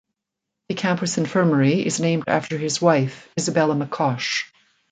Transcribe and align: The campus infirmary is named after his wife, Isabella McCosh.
The 0.69 0.73
campus 0.73 1.19
infirmary 1.19 1.85
is 1.85 1.99
named 1.99 2.23
after 2.25 2.57
his 2.57 2.81
wife, 2.81 3.29
Isabella 3.39 3.75
McCosh. 3.75 4.45